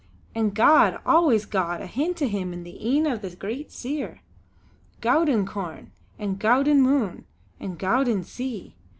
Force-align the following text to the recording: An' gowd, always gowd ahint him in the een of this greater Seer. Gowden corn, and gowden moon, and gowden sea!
An' 0.33 0.49
gowd, 0.49 0.99
always 1.05 1.45
gowd 1.45 1.79
ahint 1.79 2.17
him 2.17 2.53
in 2.53 2.63
the 2.63 2.83
een 2.97 3.05
of 3.05 3.21
this 3.21 3.35
greater 3.35 3.69
Seer. 3.69 4.21
Gowden 4.99 5.45
corn, 5.45 5.91
and 6.17 6.39
gowden 6.39 6.81
moon, 6.81 7.25
and 7.59 7.77
gowden 7.77 8.23
sea! 8.23 8.73